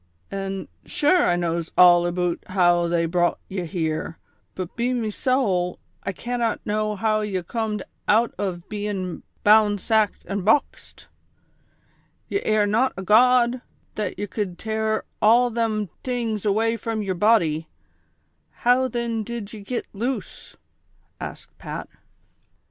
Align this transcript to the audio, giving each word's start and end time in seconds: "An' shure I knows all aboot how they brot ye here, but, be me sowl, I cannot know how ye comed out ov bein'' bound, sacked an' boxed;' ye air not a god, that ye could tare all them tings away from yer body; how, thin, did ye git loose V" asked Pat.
"An' 0.31 0.67
shure 0.83 1.27
I 1.27 1.35
knows 1.35 1.71
all 1.77 2.07
aboot 2.07 2.41
how 2.47 2.87
they 2.87 3.05
brot 3.05 3.37
ye 3.47 3.65
here, 3.65 4.17
but, 4.55 4.75
be 4.75 4.93
me 4.95 5.11
sowl, 5.11 5.77
I 6.01 6.11
cannot 6.11 6.59
know 6.65 6.95
how 6.95 7.19
ye 7.21 7.39
comed 7.43 7.83
out 8.07 8.33
ov 8.39 8.67
bein'' 8.67 9.21
bound, 9.43 9.79
sacked 9.79 10.25
an' 10.25 10.41
boxed;' 10.41 11.05
ye 12.29 12.41
air 12.41 12.65
not 12.65 12.93
a 12.97 13.03
god, 13.03 13.61
that 13.93 14.17
ye 14.17 14.25
could 14.25 14.57
tare 14.57 15.03
all 15.21 15.51
them 15.51 15.87
tings 16.01 16.45
away 16.45 16.77
from 16.77 17.03
yer 17.03 17.13
body; 17.13 17.69
how, 18.65 18.89
thin, 18.89 19.23
did 19.23 19.53
ye 19.53 19.61
git 19.61 19.85
loose 19.93 20.53
V" 20.53 20.57
asked 21.27 21.55
Pat. 21.59 21.87